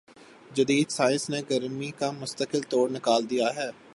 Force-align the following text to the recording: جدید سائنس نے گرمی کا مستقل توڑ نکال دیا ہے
جدید 0.55 0.87
سائنس 0.89 1.29
نے 1.29 1.39
گرمی 1.49 1.91
کا 1.99 2.09
مستقل 2.21 2.61
توڑ 2.69 2.87
نکال 2.91 3.29
دیا 3.29 3.47
ہے 3.55 3.69